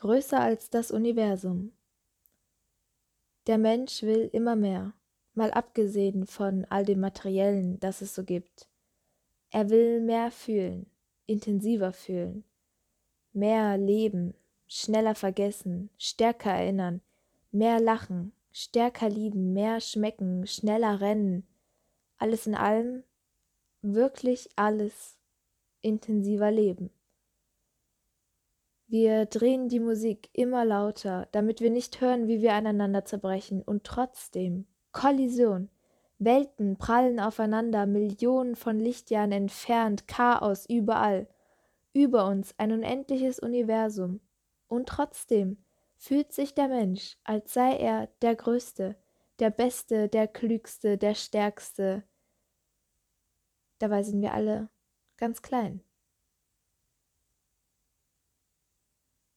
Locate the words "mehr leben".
13.32-14.34